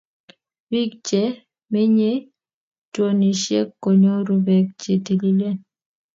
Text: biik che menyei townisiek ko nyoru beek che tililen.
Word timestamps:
biik 0.69 0.91
che 1.07 1.21
menyei 1.71 2.17
townisiek 2.93 3.67
ko 3.81 3.89
nyoru 4.01 4.35
beek 4.45 4.67
che 4.81 4.93
tililen. 5.05 5.57